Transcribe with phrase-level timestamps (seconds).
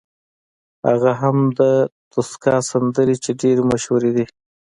[0.87, 1.61] هغه هم د
[2.11, 4.25] توسکا سندرې چې ډېرې مشهورې دي.